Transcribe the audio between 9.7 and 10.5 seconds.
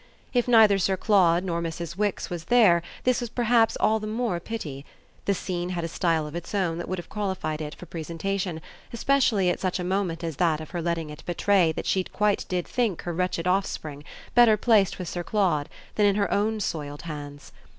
a moment as